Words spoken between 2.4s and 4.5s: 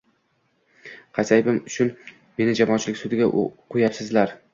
jamoatchilik sudiga qo‘yayapsizlar?